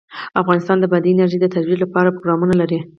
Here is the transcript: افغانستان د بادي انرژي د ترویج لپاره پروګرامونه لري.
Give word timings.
افغانستان 0.41 0.77
د 0.79 0.85
بادي 0.91 1.09
انرژي 1.13 1.37
د 1.41 1.45
ترویج 1.53 1.79
لپاره 1.85 2.13
پروګرامونه 2.15 2.53
لري. 2.61 2.79